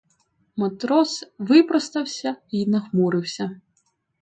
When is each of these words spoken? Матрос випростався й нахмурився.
Матрос 0.55 1.23
випростався 1.37 2.35
й 2.51 2.67
нахмурився. 2.67 3.61